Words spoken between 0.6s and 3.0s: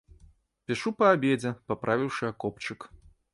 Пішу па абедзе, паправіўшы акопчык.